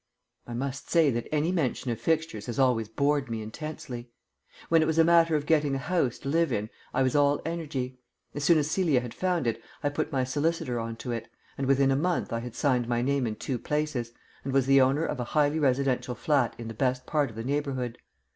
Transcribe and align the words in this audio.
I 0.47 0.55
must 0.55 0.89
say 0.89 1.11
that 1.11 1.27
any 1.31 1.51
mention 1.51 1.91
of 1.91 2.01
fixtures 2.01 2.47
has 2.47 2.57
always 2.57 2.87
bored 2.89 3.29
me 3.29 3.43
intensely. 3.43 4.09
When 4.67 4.81
it 4.81 4.87
was 4.87 4.97
a 4.97 5.03
matter 5.03 5.35
of 5.35 5.45
getting 5.45 5.75
a 5.75 5.77
house 5.77 6.17
to 6.17 6.27
live 6.29 6.51
in 6.51 6.71
I 6.91 7.03
was 7.03 7.15
all 7.15 7.39
energy. 7.45 7.99
As 8.33 8.43
soon 8.43 8.57
as 8.57 8.71
Celia 8.71 9.01
had 9.01 9.13
found 9.13 9.45
it, 9.45 9.61
I 9.83 9.89
put 9.89 10.11
my 10.11 10.23
solicitor 10.23 10.79
on 10.79 10.95
to 10.95 11.11
it; 11.11 11.29
and 11.55 11.67
within 11.67 11.91
a 11.91 11.95
month 11.95 12.33
I 12.33 12.39
had 12.39 12.55
signed 12.55 12.87
my 12.87 13.03
name 13.03 13.27
in 13.27 13.35
two 13.35 13.59
places, 13.59 14.11
and 14.43 14.51
was 14.53 14.65
the 14.65 14.81
owner 14.81 15.05
of 15.05 15.19
a 15.19 15.23
highly 15.37 15.59
residential 15.59 16.15
flat 16.15 16.55
in 16.57 16.67
the 16.67 16.73
best 16.73 17.05
part 17.05 17.29
of 17.29 17.35
the 17.35 17.43
neighbourhood. 17.43 17.99